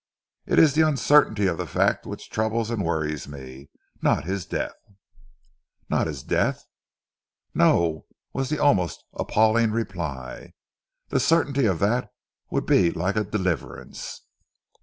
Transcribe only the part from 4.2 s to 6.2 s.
his death." "Not